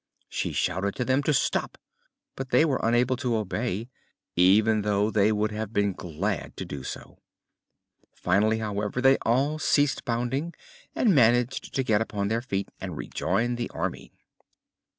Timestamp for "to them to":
0.95-1.31